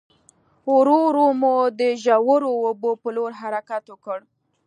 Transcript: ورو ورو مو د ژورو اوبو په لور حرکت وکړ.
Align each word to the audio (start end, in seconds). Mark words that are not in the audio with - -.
ورو 0.75 0.95
ورو 1.07 1.27
مو 1.41 1.53
د 1.79 1.81
ژورو 2.03 2.51
اوبو 2.67 2.91
په 3.01 3.09
لور 3.15 3.31
حرکت 3.41 3.83
وکړ. 3.89 4.19